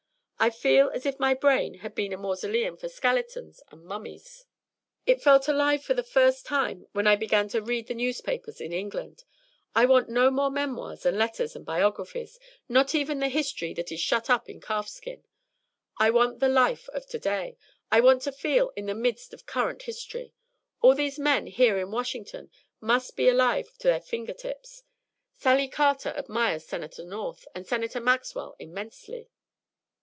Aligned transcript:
I 0.43 0.49
feel 0.49 0.89
as 0.89 1.05
if 1.05 1.19
my 1.19 1.35
brain 1.35 1.75
had 1.85 1.93
been 1.93 2.11
a 2.11 2.17
mausoleum 2.17 2.75
for 2.75 2.89
skeletons 2.89 3.61
and 3.71 3.83
mummies; 3.85 4.47
it 5.05 5.21
felt 5.21 5.47
alive 5.47 5.83
for 5.83 5.93
the 5.93 6.01
first 6.01 6.47
time 6.47 6.87
when 6.93 7.05
I 7.05 7.15
began 7.15 7.47
to 7.49 7.61
read 7.61 7.85
the 7.85 7.93
newspapers 7.93 8.59
in 8.59 8.73
England. 8.73 9.23
I 9.75 9.85
want 9.85 10.09
no 10.09 10.31
more 10.31 10.49
memoirs 10.49 11.05
and 11.05 11.15
letters 11.15 11.55
and 11.55 11.63
biographies, 11.63 12.39
nor 12.67 12.85
even 12.91 13.19
of 13.19 13.25
the 13.25 13.29
history 13.29 13.75
that 13.75 13.91
is 13.91 13.99
shut 13.99 14.31
up 14.31 14.49
in 14.49 14.59
calf 14.59 14.87
skin. 14.89 15.23
I 15.99 16.09
want 16.09 16.39
the 16.39 16.49
life 16.49 16.89
of 16.89 17.05
to 17.09 17.19
day. 17.19 17.55
I 17.91 17.99
want 17.99 18.23
to 18.23 18.31
feel 18.31 18.71
in 18.75 18.87
the 18.87 18.95
midst 18.95 19.35
of 19.35 19.45
current 19.45 19.83
history. 19.83 20.33
All 20.81 20.95
these 20.95 21.19
men 21.19 21.45
here 21.45 21.77
in 21.77 21.91
Washington 21.91 22.49
must 22.79 23.15
be 23.15 23.29
alive 23.29 23.77
to 23.77 23.89
their 23.89 24.01
finger 24.01 24.33
tips. 24.33 24.81
Sally 25.35 25.67
Carter 25.67 26.09
admires 26.09 26.65
Senator 26.65 27.03
North 27.05 27.45
and 27.53 27.67
Senator 27.67 27.99
Maxwell 27.99 28.55
immensely." 28.57 29.29